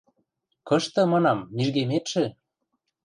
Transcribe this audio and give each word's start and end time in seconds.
Кышты, 0.67 1.01
манам, 1.11 1.39
мижгеметшӹ? 1.55 2.23